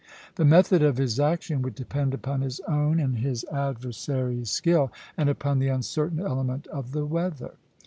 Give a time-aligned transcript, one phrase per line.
[0.33, 5.29] The method of his action would depend upon his own and his adversary's skill, and
[5.29, 7.53] upon the uncertain element of the weather.